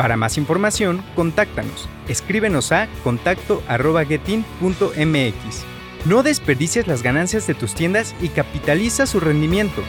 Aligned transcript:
Para 0.00 0.16
más 0.16 0.38
información, 0.38 1.04
contáctanos. 1.14 1.86
Escríbenos 2.08 2.72
a 2.72 2.88
contacto.getin.mx. 3.04 5.64
No 6.06 6.22
desperdicies 6.22 6.86
las 6.86 7.02
ganancias 7.02 7.46
de 7.46 7.52
tus 7.52 7.74
tiendas 7.74 8.14
y 8.22 8.28
capitaliza 8.28 9.04
su 9.04 9.20
rendimiento. 9.20 9.82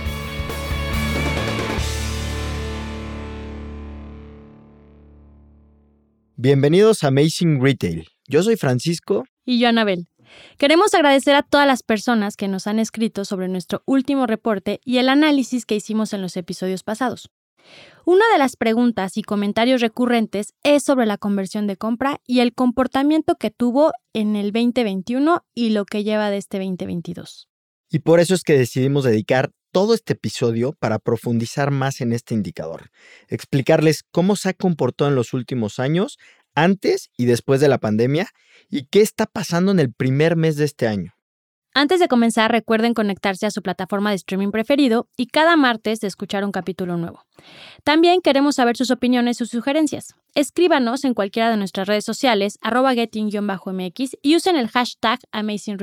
Bienvenidos 6.35 7.05
a 7.05 7.07
Amazing 7.07 7.63
Retail. 7.63 8.09
Yo 8.27 8.43
soy 8.43 8.57
Francisco. 8.57 9.23
Y 9.45 9.61
yo, 9.61 9.69
Anabel. 9.69 10.09
Queremos 10.57 10.93
agradecer 10.93 11.35
a 11.35 11.43
todas 11.43 11.65
las 11.65 11.83
personas 11.83 12.35
que 12.35 12.49
nos 12.49 12.67
han 12.67 12.79
escrito 12.79 13.23
sobre 13.23 13.47
nuestro 13.47 13.81
último 13.85 14.27
reporte 14.27 14.81
y 14.83 14.97
el 14.97 15.07
análisis 15.07 15.65
que 15.65 15.75
hicimos 15.75 16.11
en 16.11 16.21
los 16.21 16.35
episodios 16.35 16.83
pasados. 16.83 17.29
Una 18.05 18.25
de 18.31 18.39
las 18.39 18.55
preguntas 18.55 19.15
y 19.17 19.21
comentarios 19.21 19.81
recurrentes 19.81 20.53
es 20.63 20.83
sobre 20.83 21.05
la 21.05 21.17
conversión 21.17 21.67
de 21.67 21.77
compra 21.77 22.19
y 22.25 22.39
el 22.39 22.53
comportamiento 22.53 23.35
que 23.35 23.51
tuvo 23.51 23.91
en 24.13 24.35
el 24.35 24.51
2021 24.51 25.45
y 25.53 25.69
lo 25.69 25.85
que 25.85 26.03
lleva 26.03 26.31
de 26.31 26.37
este 26.37 26.57
2022. 26.57 27.47
Y 27.89 27.99
por 27.99 28.19
eso 28.19 28.33
es 28.33 28.43
que 28.43 28.57
decidimos 28.57 29.03
dedicar 29.03 29.51
todo 29.71 29.93
este 29.93 30.13
episodio 30.13 30.73
para 30.73 30.99
profundizar 30.99 31.71
más 31.71 32.01
en 32.01 32.13
este 32.13 32.33
indicador, 32.33 32.89
explicarles 33.27 34.03
cómo 34.11 34.35
se 34.35 34.49
ha 34.49 34.53
comportado 34.53 35.09
en 35.09 35.15
los 35.15 35.33
últimos 35.33 35.79
años, 35.79 36.17
antes 36.55 37.09
y 37.17 37.25
después 37.25 37.61
de 37.61 37.69
la 37.69 37.77
pandemia, 37.77 38.27
y 38.69 38.87
qué 38.87 39.01
está 39.01 39.25
pasando 39.25 39.71
en 39.71 39.79
el 39.79 39.93
primer 39.93 40.35
mes 40.35 40.57
de 40.57 40.65
este 40.65 40.87
año. 40.87 41.13
Antes 41.73 42.01
de 42.01 42.09
comenzar, 42.09 42.51
recuerden 42.51 42.93
conectarse 42.93 43.45
a 43.45 43.51
su 43.51 43.61
plataforma 43.61 44.09
de 44.09 44.17
streaming 44.17 44.51
preferido 44.51 45.07
y 45.15 45.27
cada 45.27 45.55
martes 45.55 46.01
de 46.01 46.07
escuchar 46.07 46.43
un 46.43 46.51
capítulo 46.51 46.97
nuevo. 46.97 47.23
También 47.85 48.19
queremos 48.21 48.55
saber 48.55 48.75
sus 48.75 48.91
opiniones 48.91 49.39
y 49.39 49.45
sugerencias. 49.45 50.13
Escríbanos 50.35 51.05
en 51.05 51.13
cualquiera 51.13 51.49
de 51.49 51.55
nuestras 51.55 51.87
redes 51.87 52.03
sociales, 52.03 52.59
arroba 52.61 52.93
getting-mx 52.93 54.17
y 54.21 54.35
usen 54.35 54.57
el 54.57 54.67
hashtag 54.67 55.19
Amazing 55.31 55.77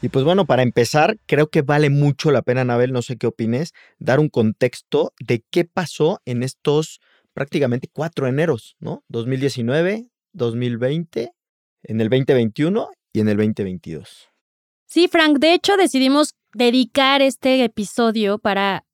Y 0.00 0.10
pues 0.10 0.24
bueno, 0.24 0.46
para 0.46 0.62
empezar, 0.62 1.18
creo 1.26 1.50
que 1.50 1.62
vale 1.62 1.90
mucho 1.90 2.30
la 2.30 2.42
pena, 2.42 2.60
Anabel, 2.60 2.92
no 2.92 3.02
sé 3.02 3.16
qué 3.16 3.26
opines, 3.26 3.72
dar 3.98 4.20
un 4.20 4.28
contexto 4.28 5.12
de 5.18 5.44
qué 5.50 5.64
pasó 5.64 6.20
en 6.24 6.44
estos 6.44 7.00
prácticamente 7.34 7.88
cuatro 7.92 8.28
eneros, 8.28 8.76
¿no? 8.78 9.02
2019, 9.08 10.08
2020, 10.32 11.32
en 11.82 12.00
el 12.00 12.08
2021 12.08 12.90
y 13.12 13.20
en 13.20 13.28
el 13.28 13.36
2022. 13.38 14.28
Sí, 14.86 15.08
Frank, 15.08 15.38
de 15.38 15.54
hecho 15.54 15.76
decidimos 15.76 16.34
dedicar 16.54 17.20
este 17.20 17.64
episodio 17.64 18.38
para 18.38 18.84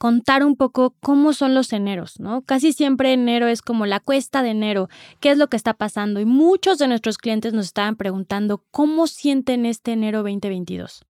contar 0.00 0.44
un 0.44 0.56
poco 0.56 0.96
cómo 1.00 1.34
son 1.34 1.52
los 1.52 1.74
eneros, 1.74 2.20
¿no? 2.20 2.40
Casi 2.40 2.72
siempre 2.72 3.12
enero 3.12 3.48
es 3.48 3.60
como 3.60 3.84
la 3.84 4.00
cuesta 4.00 4.42
de 4.42 4.48
enero, 4.48 4.88
qué 5.20 5.30
es 5.30 5.36
lo 5.36 5.48
que 5.48 5.58
está 5.58 5.74
pasando 5.74 6.20
y 6.20 6.24
muchos 6.24 6.78
de 6.78 6.88
nuestros 6.88 7.18
clientes 7.18 7.52
nos 7.52 7.66
estaban 7.66 7.96
preguntando 7.96 8.64
cómo 8.70 9.06
sienten 9.06 9.66
este 9.66 9.92
enero 9.92 10.22
2022. 10.22 11.04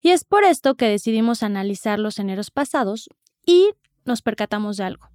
Y 0.00 0.10
es 0.10 0.22
por 0.22 0.44
esto 0.44 0.76
que 0.76 0.84
decidimos 0.84 1.42
analizar 1.42 1.98
los 1.98 2.20
eneros 2.20 2.52
pasados 2.52 3.08
y 3.44 3.70
nos 4.04 4.22
percatamos 4.22 4.76
de 4.76 4.84
algo. 4.84 5.08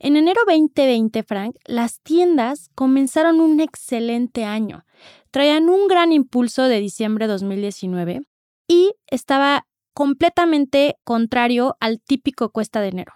En 0.00 0.16
enero 0.16 0.40
2020, 0.44 1.22
Frank, 1.22 1.54
las 1.66 2.00
tiendas 2.00 2.68
comenzaron 2.74 3.40
un 3.40 3.60
excelente 3.60 4.44
año. 4.44 4.84
Traían 5.30 5.68
un 5.68 5.86
gran 5.86 6.10
impulso 6.10 6.64
de 6.64 6.80
diciembre 6.80 7.28
de 7.28 7.32
2019 7.34 8.22
y 8.66 8.92
estaba 9.06 9.68
completamente 10.00 10.96
contrario 11.04 11.76
al 11.78 12.00
típico 12.00 12.48
cuesta 12.52 12.80
de 12.80 12.88
enero. 12.88 13.12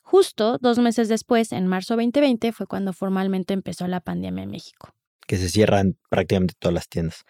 Justo 0.00 0.58
dos 0.60 0.78
meses 0.78 1.08
después, 1.08 1.50
en 1.50 1.66
marzo 1.66 1.96
2020, 1.96 2.52
fue 2.52 2.68
cuando 2.68 2.92
formalmente 2.92 3.52
empezó 3.52 3.88
la 3.88 3.98
pandemia 3.98 4.44
en 4.44 4.50
México. 4.52 4.94
Que 5.26 5.38
se 5.38 5.48
cierran 5.48 5.96
prácticamente 6.10 6.54
todas 6.56 6.72
las 6.72 6.88
tiendas. 6.88 7.24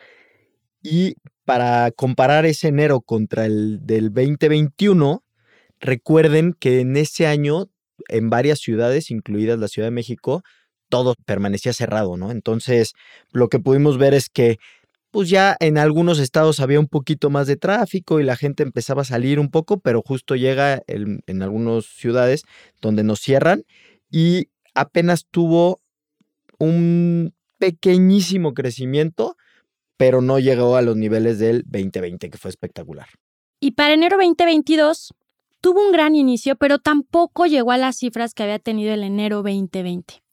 Y 0.83 1.15
para 1.47 1.93
comparar 1.93 2.45
ese 2.45 2.69
enero 2.69 3.01
contra 3.01 3.47
el 3.47 3.79
del 3.87 4.13
2021, 4.13 5.25
recuerden 5.81 6.53
que 6.53 6.81
en 6.81 6.99
ese 6.99 7.27
año, 7.27 7.71
en 8.09 8.29
varias 8.29 8.59
ciudades, 8.59 9.11
incluidas 9.11 9.59
la 9.59 9.69
Ciudad 9.69 9.87
de 9.87 9.93
México, 9.93 10.43
todo 10.91 11.15
permanecía 11.25 11.73
cerrado, 11.73 12.19
¿no? 12.19 12.31
Entonces, 12.31 12.93
lo 13.33 13.49
que 13.49 13.61
pudimos 13.61 13.97
ver 13.97 14.13
es 14.13 14.29
que 14.29 14.59
pues 15.15 15.29
ya 15.29 15.57
en 15.61 15.79
algunos 15.79 16.19
estados 16.19 16.59
había 16.59 16.81
un 16.81 16.89
poquito 16.89 17.31
más 17.31 17.47
de 17.47 17.55
tráfico 17.55 18.19
y 18.19 18.25
la 18.25 18.35
gente 18.35 18.65
empezaba 18.65 19.03
a 19.03 19.05
salir 19.05 19.39
un 19.39 19.49
poco, 19.49 19.79
pero 19.79 20.03
justo 20.03 20.35
llega 20.35 20.83
en 20.89 21.41
algunas 21.41 21.85
ciudades 21.85 22.43
donde 22.83 23.05
nos 23.05 23.21
cierran 23.21 23.63
y 24.11 24.49
apenas 24.75 25.27
tuvo 25.31 25.81
un 26.59 27.33
pequeñísimo 27.59 28.55
crecimiento, 28.55 29.37
pero 29.97 30.21
no 30.21 30.41
llegó 30.41 30.75
a 30.75 30.83
los 30.83 30.97
niveles 30.97 31.39
del 31.39 31.63
2020, 31.67 32.29
que 32.29 32.37
fue 32.37 32.49
espectacular. 32.51 33.07
Y 33.61 33.71
para 33.71 33.95
enero 33.95 34.17
2022 34.17 35.15
tuvo 35.61 35.81
un 35.81 35.93
gran 35.93 36.17
inicio, 36.17 36.57
pero 36.57 36.81
tampoco 36.81 37.47
llegó 37.47 37.71
a 37.71 37.79
las 37.79 37.99
cifras 37.99 38.35
que 38.35 38.43
había 38.43 38.59
tenido 38.59 38.93
el 38.93 39.05
enero 39.05 39.45
2020. 39.45 40.24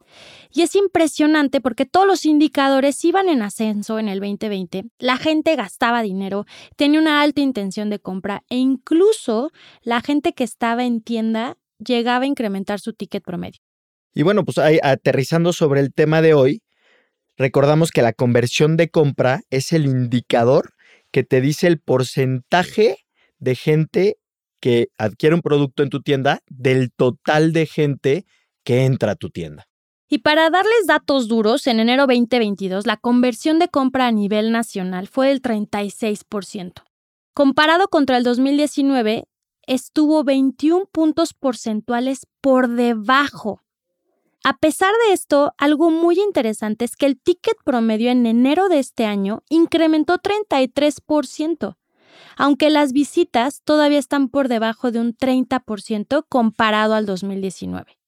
Y 0.54 0.62
es 0.64 0.76
impresionante 0.76 1.62
porque 1.62 1.86
todos 1.86 2.06
los 2.06 2.26
indicadores 2.26 3.04
iban 3.06 3.30
en 3.30 3.42
ascenso 3.42 4.00
en 4.00 4.08
el 4.08 4.20
2020, 4.20 4.86
la 5.00 5.18
gente 5.18 5.56
gastaba 5.56 6.02
dinero, 6.02 6.46
tenía 6.76 7.00
una 7.00 7.22
alta 7.22 7.42
intención 7.42 7.90
de 7.90 8.00
compra 8.00 8.44
e 8.50 8.58
incluso 8.58 9.52
la 9.82 10.02
gente 10.02 10.34
que 10.34 10.44
estaba 10.44 10.84
en 10.84 11.02
tienda 11.02 11.58
llegaba 11.80 12.26
a 12.26 12.28
incrementar 12.28 12.80
su 12.80 12.94
ticket 12.94 13.24
promedio. 13.24 13.62
Y 14.14 14.24
bueno, 14.24 14.44
pues 14.44 14.58
aterrizando 14.58 15.54
sobre 15.54 15.80
el 15.80 15.94
tema 15.94 16.22
de 16.22 16.34
hoy, 16.34 16.64
recordamos 17.38 17.92
que 17.92 18.02
la 18.02 18.14
conversión 18.14 18.76
de 18.76 18.90
compra 18.90 19.42
es 19.50 19.72
el 19.72 19.86
indicador 19.86 20.74
que 21.12 21.24
te 21.24 21.42
dice 21.42 21.68
el 21.68 21.80
porcentaje 21.80 22.98
de 23.40 23.56
gente 23.56 24.18
que 24.60 24.90
adquiere 24.98 25.36
un 25.36 25.42
producto 25.42 25.82
en 25.82 25.90
tu 25.90 26.02
tienda 26.02 26.42
del 26.48 26.92
total 26.92 27.52
de 27.54 27.66
gente 27.66 28.26
que 28.64 28.86
entra 28.86 29.14
a 29.14 29.16
tu 29.16 29.30
tienda. 29.30 29.71
Y 30.14 30.18
para 30.18 30.50
darles 30.50 30.88
datos 30.88 31.30
duros, 31.30 31.66
en 31.68 31.80
enero 31.80 32.06
2022 32.06 32.86
la 32.86 32.98
conversión 32.98 33.60
de 33.60 33.70
compra 33.70 34.08
a 34.08 34.12
nivel 34.12 34.52
nacional 34.52 35.08
fue 35.08 35.30
del 35.30 35.42
36%. 35.42 36.84
Comparado 37.34 37.88
contra 37.88 38.18
el 38.18 38.26
2019, 38.26 39.30
estuvo 39.68 40.26
21 40.26 40.88
puntos 40.92 41.34
porcentuales 41.34 42.28
por 42.42 42.68
debajo. 42.68 43.62
A 44.44 44.58
pesar 44.58 44.92
de 45.08 45.14
esto, 45.14 45.54
algo 45.58 45.92
muy 45.92 46.20
interesante 46.20 46.84
es 46.84 46.98
que 46.98 47.06
el 47.06 47.18
ticket 47.18 47.56
promedio 47.64 48.12
en 48.12 48.26
enero 48.26 48.68
de 48.68 48.80
este 48.80 49.06
año 49.06 49.44
incrementó 49.48 50.20
33%, 50.20 51.78
aunque 52.36 52.70
las 52.70 52.92
visitas 52.92 53.62
todavía 53.64 54.00
están 54.00 54.28
por 54.28 54.50
debajo 54.50 54.92
de 54.92 55.00
un 55.00 55.16
30% 55.16 56.26
comparado 56.28 56.96
al 56.96 57.06
2019. 57.06 58.01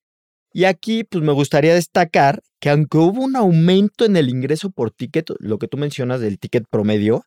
Y 0.53 0.65
aquí, 0.65 1.03
pues 1.03 1.23
me 1.23 1.33
gustaría 1.33 1.73
destacar 1.73 2.43
que 2.59 2.69
aunque 2.69 2.99
hubo 2.99 3.23
un 3.23 3.35
aumento 3.35 4.05
en 4.05 4.15
el 4.15 4.29
ingreso 4.29 4.69
por 4.69 4.91
ticket, 4.91 5.31
lo 5.39 5.57
que 5.57 5.67
tú 5.67 5.77
mencionas 5.77 6.21
del 6.21 6.37
ticket 6.37 6.65
promedio, 6.69 7.25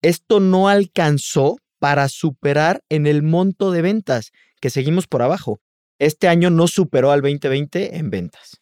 esto 0.00 0.38
no 0.38 0.68
alcanzó 0.68 1.56
para 1.80 2.08
superar 2.08 2.82
en 2.88 3.08
el 3.08 3.24
monto 3.24 3.72
de 3.72 3.82
ventas, 3.82 4.30
que 4.60 4.70
seguimos 4.70 5.08
por 5.08 5.22
abajo. 5.22 5.60
Este 5.98 6.28
año 6.28 6.50
no 6.50 6.68
superó 6.68 7.10
al 7.10 7.20
2020 7.20 7.96
en 7.96 8.10
ventas. 8.10 8.60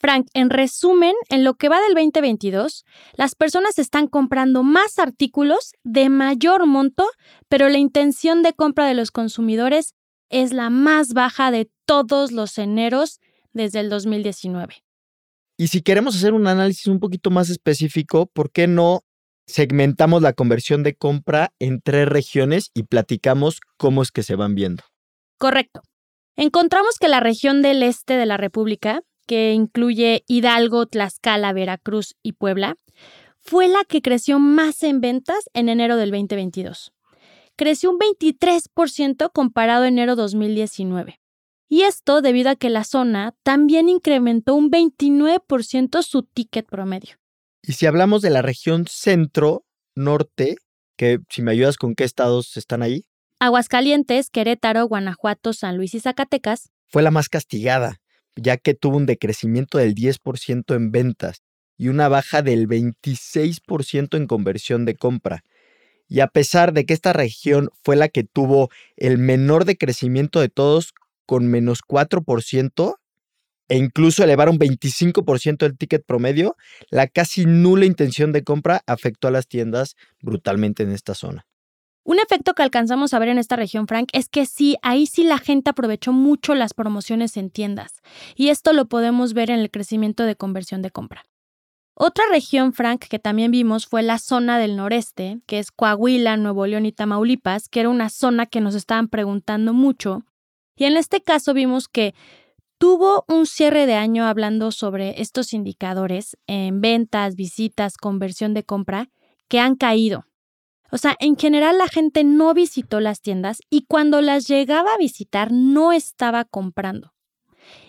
Frank, 0.00 0.26
en 0.32 0.50
resumen, 0.50 1.14
en 1.28 1.44
lo 1.44 1.54
que 1.54 1.68
va 1.68 1.80
del 1.80 1.94
2022, 1.94 2.84
las 3.14 3.34
personas 3.34 3.78
están 3.78 4.08
comprando 4.08 4.62
más 4.62 4.98
artículos 4.98 5.74
de 5.84 6.08
mayor 6.08 6.66
monto, 6.66 7.06
pero 7.48 7.68
la 7.68 7.78
intención 7.78 8.42
de 8.42 8.54
compra 8.54 8.86
de 8.86 8.94
los 8.94 9.10
consumidores 9.10 9.94
es 10.30 10.52
la 10.52 10.70
más 10.70 11.12
baja 11.12 11.50
de 11.50 11.70
todos 11.84 12.32
los 12.32 12.58
eneros 12.58 13.20
desde 13.52 13.80
el 13.80 13.88
2019. 13.90 14.82
Y 15.56 15.68
si 15.68 15.82
queremos 15.82 16.16
hacer 16.16 16.34
un 16.34 16.46
análisis 16.46 16.86
un 16.86 16.98
poquito 16.98 17.30
más 17.30 17.50
específico, 17.50 18.26
¿por 18.26 18.50
qué 18.50 18.66
no 18.66 19.04
segmentamos 19.46 20.22
la 20.22 20.32
conversión 20.32 20.82
de 20.82 20.94
compra 20.94 21.52
en 21.58 21.80
tres 21.80 22.08
regiones 22.08 22.70
y 22.74 22.84
platicamos 22.84 23.60
cómo 23.76 24.02
es 24.02 24.10
que 24.10 24.22
se 24.22 24.34
van 24.34 24.54
viendo? 24.54 24.82
Correcto. 25.38 25.82
Encontramos 26.36 26.96
que 26.98 27.08
la 27.08 27.20
región 27.20 27.62
del 27.62 27.82
este 27.82 28.14
de 28.14 28.26
la 28.26 28.38
República, 28.38 29.02
que 29.26 29.52
incluye 29.52 30.24
Hidalgo, 30.26 30.86
Tlaxcala, 30.86 31.52
Veracruz 31.52 32.16
y 32.22 32.32
Puebla, 32.32 32.76
fue 33.38 33.68
la 33.68 33.84
que 33.84 34.02
creció 34.02 34.38
más 34.38 34.82
en 34.82 35.00
ventas 35.00 35.50
en 35.52 35.68
enero 35.68 35.96
del 35.96 36.10
2022. 36.10 36.92
Creció 37.56 37.90
un 37.90 37.98
23% 37.98 39.30
comparado 39.32 39.84
a 39.84 39.88
enero 39.88 40.16
2019. 40.16 41.21
Y 41.72 41.84
esto 41.84 42.20
debido 42.20 42.50
a 42.50 42.56
que 42.56 42.68
la 42.68 42.84
zona 42.84 43.34
también 43.42 43.88
incrementó 43.88 44.54
un 44.54 44.70
29% 44.70 46.02
su 46.02 46.22
ticket 46.22 46.66
promedio. 46.66 47.16
Y 47.62 47.72
si 47.72 47.86
hablamos 47.86 48.20
de 48.20 48.28
la 48.28 48.42
región 48.42 48.84
centro-norte, 48.86 50.56
que 50.98 51.20
si 51.30 51.40
me 51.40 51.50
ayudas 51.50 51.78
con 51.78 51.94
qué 51.94 52.04
estados 52.04 52.58
están 52.58 52.82
ahí. 52.82 53.06
Aguascalientes, 53.38 54.28
Querétaro, 54.28 54.86
Guanajuato, 54.86 55.54
San 55.54 55.78
Luis 55.78 55.94
y 55.94 56.00
Zacatecas. 56.00 56.68
Fue 56.88 57.02
la 57.02 57.10
más 57.10 57.30
castigada, 57.30 58.02
ya 58.36 58.58
que 58.58 58.74
tuvo 58.74 58.98
un 58.98 59.06
decrecimiento 59.06 59.78
del 59.78 59.94
10% 59.94 60.76
en 60.76 60.90
ventas 60.90 61.40
y 61.78 61.88
una 61.88 62.08
baja 62.08 62.42
del 62.42 62.68
26% 62.68 64.18
en 64.18 64.26
conversión 64.26 64.84
de 64.84 64.94
compra. 64.94 65.42
Y 66.06 66.20
a 66.20 66.26
pesar 66.26 66.74
de 66.74 66.84
que 66.84 66.92
esta 66.92 67.14
región 67.14 67.70
fue 67.82 67.96
la 67.96 68.10
que 68.10 68.24
tuvo 68.24 68.68
el 68.96 69.16
menor 69.16 69.64
decrecimiento 69.64 70.38
de 70.38 70.50
todos, 70.50 70.92
con 71.26 71.46
menos 71.46 71.80
4%, 71.86 72.96
e 73.68 73.76
incluso 73.78 74.22
elevaron 74.22 74.58
25% 74.58 75.64
el 75.64 75.78
ticket 75.78 76.04
promedio, 76.04 76.56
la 76.90 77.06
casi 77.06 77.46
nula 77.46 77.86
intención 77.86 78.32
de 78.32 78.44
compra 78.44 78.82
afectó 78.86 79.28
a 79.28 79.30
las 79.30 79.48
tiendas 79.48 79.96
brutalmente 80.20 80.82
en 80.82 80.92
esta 80.92 81.14
zona. 81.14 81.46
Un 82.04 82.18
efecto 82.18 82.54
que 82.54 82.64
alcanzamos 82.64 83.14
a 83.14 83.18
ver 83.20 83.28
en 83.28 83.38
esta 83.38 83.54
región, 83.54 83.86
Frank, 83.86 84.08
es 84.12 84.28
que 84.28 84.44
sí, 84.44 84.76
ahí 84.82 85.06
sí 85.06 85.22
la 85.22 85.38
gente 85.38 85.70
aprovechó 85.70 86.12
mucho 86.12 86.54
las 86.54 86.74
promociones 86.74 87.36
en 87.36 87.48
tiendas. 87.48 88.02
Y 88.34 88.48
esto 88.48 88.72
lo 88.72 88.86
podemos 88.86 89.34
ver 89.34 89.50
en 89.50 89.60
el 89.60 89.70
crecimiento 89.70 90.24
de 90.24 90.34
conversión 90.34 90.82
de 90.82 90.90
compra. 90.90 91.24
Otra 91.94 92.24
región, 92.30 92.72
Frank, 92.72 93.04
que 93.08 93.20
también 93.20 93.52
vimos 93.52 93.86
fue 93.86 94.02
la 94.02 94.18
zona 94.18 94.58
del 94.58 94.76
noreste, 94.76 95.40
que 95.46 95.60
es 95.60 95.70
Coahuila, 95.70 96.36
Nuevo 96.36 96.66
León 96.66 96.86
y 96.86 96.92
Tamaulipas, 96.92 97.68
que 97.68 97.80
era 97.80 97.88
una 97.88 98.08
zona 98.08 98.46
que 98.46 98.60
nos 98.60 98.74
estaban 98.74 99.08
preguntando 99.08 99.72
mucho. 99.72 100.24
Y 100.76 100.84
en 100.84 100.96
este 100.96 101.22
caso 101.22 101.54
vimos 101.54 101.88
que 101.88 102.14
tuvo 102.78 103.24
un 103.28 103.46
cierre 103.46 103.86
de 103.86 103.94
año 103.94 104.26
hablando 104.26 104.72
sobre 104.72 105.20
estos 105.20 105.52
indicadores 105.52 106.36
en 106.46 106.80
ventas, 106.80 107.36
visitas, 107.36 107.96
conversión 107.96 108.54
de 108.54 108.64
compra, 108.64 109.10
que 109.48 109.60
han 109.60 109.76
caído. 109.76 110.26
O 110.90 110.98
sea, 110.98 111.16
en 111.20 111.36
general 111.36 111.78
la 111.78 111.88
gente 111.88 112.24
no 112.24 112.52
visitó 112.54 113.00
las 113.00 113.20
tiendas 113.20 113.60
y 113.70 113.86
cuando 113.86 114.20
las 114.20 114.46
llegaba 114.46 114.94
a 114.94 114.98
visitar 114.98 115.52
no 115.52 115.92
estaba 115.92 116.44
comprando. 116.44 117.14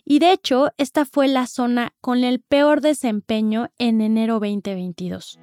Y 0.06 0.19
de 0.19 0.31
hecho, 0.31 0.71
esta 0.77 1.06
fue 1.06 1.27
la 1.27 1.47
zona 1.47 1.94
con 2.00 2.24
el 2.24 2.39
peor 2.41 2.81
desempeño 2.81 3.69
en 3.77 4.01
enero 4.01 4.35
2022. 4.35 5.39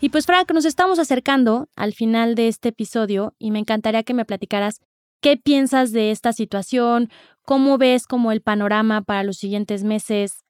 Y 0.00 0.10
pues 0.10 0.26
Frank, 0.26 0.52
nos 0.52 0.64
estamos 0.64 0.98
acercando 0.98 1.68
al 1.74 1.92
final 1.92 2.34
de 2.34 2.48
este 2.48 2.68
episodio 2.68 3.34
y 3.38 3.50
me 3.50 3.58
encantaría 3.58 4.04
que 4.04 4.14
me 4.14 4.24
platicaras 4.24 4.80
¿Qué 5.20 5.36
piensas 5.36 5.90
de 5.92 6.12
esta 6.12 6.32
situación? 6.32 7.10
¿Cómo 7.42 7.76
ves 7.76 8.06
como 8.06 8.30
el 8.30 8.40
panorama 8.40 9.02
para 9.02 9.24
los 9.24 9.36
siguientes 9.36 9.82
meses? 9.82 10.44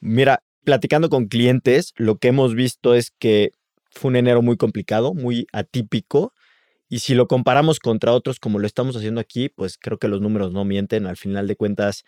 Mira, 0.00 0.42
platicando 0.64 1.10
con 1.10 1.26
clientes, 1.26 1.92
lo 1.96 2.16
que 2.16 2.28
hemos 2.28 2.54
visto 2.54 2.94
es 2.94 3.10
que 3.18 3.50
fue 3.90 4.10
un 4.10 4.16
enero 4.16 4.40
muy 4.40 4.56
complicado, 4.56 5.12
muy 5.12 5.46
atípico. 5.52 6.32
Y 6.88 7.00
si 7.00 7.14
lo 7.14 7.26
comparamos 7.26 7.80
contra 7.80 8.12
otros 8.12 8.40
como 8.40 8.58
lo 8.58 8.66
estamos 8.66 8.96
haciendo 8.96 9.20
aquí, 9.20 9.50
pues 9.50 9.76
creo 9.76 9.98
que 9.98 10.08
los 10.08 10.22
números 10.22 10.52
no 10.52 10.64
mienten. 10.64 11.06
Al 11.06 11.18
final 11.18 11.46
de 11.46 11.56
cuentas, 11.56 12.04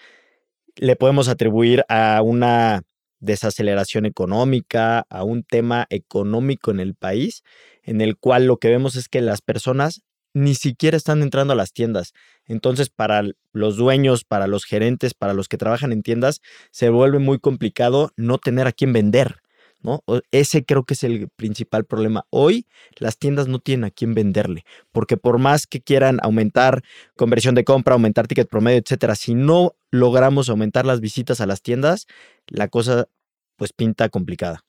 le 0.77 0.97
podemos 0.97 1.29
atribuir 1.29 1.85
a 1.89 2.23
una 2.23 2.83
desaceleración 3.21 4.07
económica, 4.07 5.07
a 5.09 5.25
un 5.25 5.43
tema 5.43 5.87
económico 5.91 6.71
en 6.71 6.81
el 6.81 6.95
país, 6.95 7.43
en 7.83 8.01
el 8.01 8.17
cual 8.17 8.47
lo 8.47 8.59
que 8.59 8.69
vemos 8.69 8.97
es 8.97 9.09
que 9.09 9.21
las 9.21 9.41
personas 9.41 10.03
ni 10.35 10.55
siquiera 10.55 10.99
están 10.99 11.23
entrando 11.23 11.55
a 11.55 11.57
las 11.57 11.73
tiendas. 11.73 12.13
Entonces, 12.45 12.91
para 12.91 13.23
los 13.53 13.77
dueños, 13.77 14.25
para 14.25 14.47
los 14.47 14.67
gerentes, 14.67 15.15
para 15.15 15.33
los 15.33 15.49
que 15.49 15.57
trabajan 15.57 15.93
en 15.93 16.03
tiendas, 16.03 16.43
se 16.71 16.91
vuelve 16.91 17.19
muy 17.19 17.39
complicado 17.39 18.13
no 18.17 18.37
tener 18.37 18.67
a 18.67 18.73
quién 18.73 18.93
vender. 18.93 19.37
¿No? 19.87 20.03
Ese 20.33 20.65
creo 20.65 20.85
que 20.85 20.95
es 20.95 21.05
el 21.05 21.29
principal 21.37 21.85
problema. 21.85 22.27
Hoy 22.31 22.67
las 22.97 23.19
tiendas 23.19 23.47
no 23.47 23.61
tienen 23.61 23.85
a 23.85 23.91
quién 23.91 24.15
venderle, 24.15 24.65
porque 24.93 25.17
por 25.17 25.39
más 25.39 25.67
que 25.67 25.81
quieran 25.81 26.19
aumentar 26.23 26.83
conversión 27.17 27.55
de 27.55 27.65
compra, 27.65 27.95
aumentar 27.95 28.27
ticket 28.27 28.49
promedio, 28.49 28.79
etcétera, 28.79 29.15
si 29.15 29.35
no 29.35 29.77
logramos 29.93 30.51
aumentar 30.51 30.85
las 30.85 31.01
visitas 31.01 31.41
a 31.41 31.47
las 31.47 31.63
tiendas, 31.63 32.07
la 32.49 32.69
cosa 32.69 33.09
pues 33.57 33.73
pinta 33.73 34.09
complicada. 34.09 34.65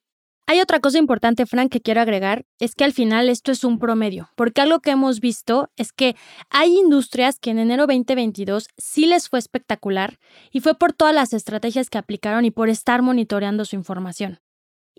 Hay 0.49 0.61
otra 0.61 0.79
cosa 0.79 0.97
importante, 0.97 1.45
Frank, 1.45 1.69
que 1.69 1.81
quiero 1.81 1.99
agregar, 1.99 2.45
es 2.57 2.73
que 2.73 2.85
al 2.85 2.93
final 2.93 3.27
esto 3.27 3.51
es 3.51 3.65
un 3.65 3.79
promedio, 3.79 4.29
porque 4.35 4.61
algo 4.61 4.79
que 4.79 4.91
hemos 4.91 5.19
visto 5.19 5.69
es 5.75 5.91
que 5.91 6.15
hay 6.49 6.77
industrias 6.77 7.37
que 7.37 7.49
en 7.49 7.59
enero 7.59 7.85
2022 7.85 8.69
sí 8.77 9.07
les 9.07 9.27
fue 9.27 9.39
espectacular 9.39 10.19
y 10.49 10.61
fue 10.61 10.75
por 10.75 10.93
todas 10.93 11.13
las 11.13 11.33
estrategias 11.33 11.89
que 11.89 11.97
aplicaron 11.97 12.45
y 12.45 12.51
por 12.51 12.69
estar 12.69 13.01
monitoreando 13.01 13.65
su 13.65 13.75
información. 13.75 14.39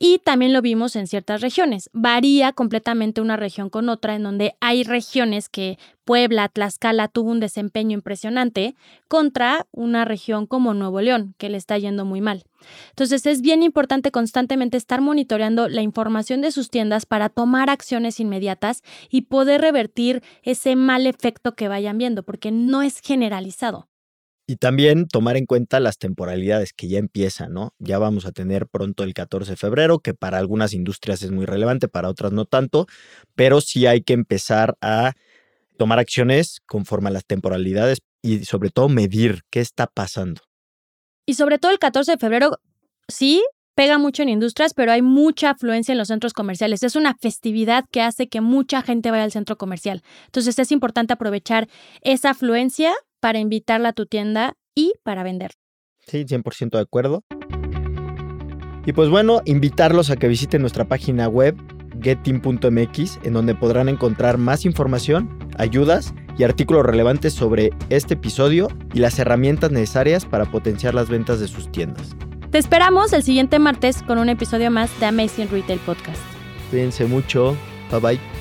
Y 0.00 0.20
también 0.20 0.52
lo 0.52 0.62
vimos 0.62 0.94
en 0.94 1.08
ciertas 1.08 1.40
regiones. 1.40 1.90
Varía 1.92 2.52
completamente 2.52 3.20
una 3.20 3.36
región 3.36 3.68
con 3.68 3.88
otra, 3.88 4.14
en 4.14 4.22
donde 4.22 4.54
hay 4.60 4.84
regiones 4.84 5.48
que 5.48 5.76
Puebla, 6.04 6.48
Tlaxcala 6.48 7.08
tuvo 7.08 7.32
un 7.32 7.40
desempeño 7.40 7.94
impresionante 7.94 8.76
contra 9.08 9.66
una 9.72 10.04
región 10.04 10.46
como 10.46 10.72
Nuevo 10.72 11.00
León, 11.00 11.34
que 11.36 11.48
le 11.48 11.58
está 11.58 11.76
yendo 11.78 12.04
muy 12.04 12.20
mal. 12.20 12.44
Entonces 12.90 13.26
es 13.26 13.40
bien 13.40 13.64
importante 13.64 14.12
constantemente 14.12 14.76
estar 14.76 15.00
monitoreando 15.00 15.68
la 15.68 15.82
información 15.82 16.42
de 16.42 16.52
sus 16.52 16.70
tiendas 16.70 17.04
para 17.04 17.28
tomar 17.28 17.68
acciones 17.68 18.20
inmediatas 18.20 18.82
y 19.10 19.22
poder 19.22 19.60
revertir 19.60 20.22
ese 20.44 20.76
mal 20.76 21.08
efecto 21.08 21.56
que 21.56 21.66
vayan 21.66 21.98
viendo, 21.98 22.22
porque 22.22 22.52
no 22.52 22.82
es 22.82 23.00
generalizado. 23.00 23.87
Y 24.50 24.56
también 24.56 25.06
tomar 25.06 25.36
en 25.36 25.44
cuenta 25.44 25.78
las 25.78 25.98
temporalidades 25.98 26.72
que 26.72 26.88
ya 26.88 26.98
empiezan, 26.98 27.52
¿no? 27.52 27.74
Ya 27.78 27.98
vamos 27.98 28.24
a 28.24 28.32
tener 28.32 28.66
pronto 28.66 29.04
el 29.04 29.12
14 29.12 29.50
de 29.50 29.56
febrero, 29.56 29.98
que 29.98 30.14
para 30.14 30.38
algunas 30.38 30.72
industrias 30.72 31.22
es 31.22 31.30
muy 31.30 31.44
relevante, 31.44 31.86
para 31.86 32.08
otras 32.08 32.32
no 32.32 32.46
tanto, 32.46 32.86
pero 33.34 33.60
sí 33.60 33.86
hay 33.86 34.00
que 34.00 34.14
empezar 34.14 34.78
a 34.80 35.12
tomar 35.76 35.98
acciones 35.98 36.62
conforme 36.64 37.10
a 37.10 37.12
las 37.12 37.26
temporalidades 37.26 37.98
y 38.22 38.46
sobre 38.46 38.70
todo 38.70 38.88
medir 38.88 39.42
qué 39.50 39.60
está 39.60 39.86
pasando. 39.86 40.40
Y 41.26 41.34
sobre 41.34 41.58
todo 41.58 41.70
el 41.70 41.78
14 41.78 42.12
de 42.12 42.18
febrero, 42.18 42.58
sí, 43.06 43.44
pega 43.74 43.98
mucho 43.98 44.22
en 44.22 44.30
industrias, 44.30 44.72
pero 44.72 44.92
hay 44.92 45.02
mucha 45.02 45.50
afluencia 45.50 45.92
en 45.92 45.98
los 45.98 46.08
centros 46.08 46.32
comerciales. 46.32 46.82
Es 46.82 46.96
una 46.96 47.14
festividad 47.20 47.84
que 47.92 48.00
hace 48.00 48.28
que 48.28 48.40
mucha 48.40 48.80
gente 48.80 49.10
vaya 49.10 49.24
al 49.24 49.30
centro 49.30 49.58
comercial. 49.58 50.02
Entonces 50.24 50.58
es 50.58 50.72
importante 50.72 51.12
aprovechar 51.12 51.68
esa 52.00 52.30
afluencia 52.30 52.94
para 53.20 53.38
invitarla 53.38 53.90
a 53.90 53.92
tu 53.92 54.06
tienda 54.06 54.54
y 54.74 54.92
para 55.02 55.22
vender. 55.22 55.52
Sí, 56.06 56.24
100% 56.24 56.70
de 56.70 56.80
acuerdo. 56.80 57.24
Y 58.86 58.92
pues 58.92 59.10
bueno, 59.10 59.42
invitarlos 59.44 60.10
a 60.10 60.16
que 60.16 60.28
visiten 60.28 60.62
nuestra 60.62 60.86
página 60.86 61.28
web 61.28 61.56
getin.mx 62.00 63.18
en 63.24 63.32
donde 63.32 63.54
podrán 63.54 63.88
encontrar 63.88 64.38
más 64.38 64.64
información, 64.64 65.38
ayudas 65.58 66.14
y 66.38 66.44
artículos 66.44 66.86
relevantes 66.86 67.34
sobre 67.34 67.70
este 67.90 68.14
episodio 68.14 68.68
y 68.94 69.00
las 69.00 69.18
herramientas 69.18 69.72
necesarias 69.72 70.24
para 70.24 70.46
potenciar 70.46 70.94
las 70.94 71.08
ventas 71.08 71.40
de 71.40 71.48
sus 71.48 71.70
tiendas. 71.70 72.14
Te 72.50 72.58
esperamos 72.58 73.12
el 73.12 73.22
siguiente 73.22 73.58
martes 73.58 74.02
con 74.02 74.18
un 74.18 74.28
episodio 74.28 74.70
más 74.70 74.98
de 75.00 75.06
Amazing 75.06 75.50
Retail 75.50 75.80
Podcast. 75.80 76.20
Cuídense 76.70 77.04
mucho. 77.04 77.56
Bye 77.90 78.00
bye. 78.00 78.37